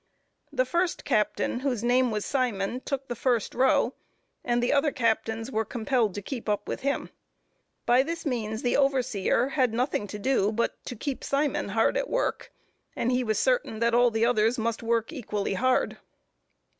[0.51, 3.93] The first captain, whose name was Simon, took the first row
[4.43, 7.11] and the other captains were compelled to keep up with him.
[7.85, 12.09] By this means the overseer had nothing to do but to keep Simon hard at
[12.09, 12.51] work,
[12.95, 15.97] and he was certain that all the others must work equally hard.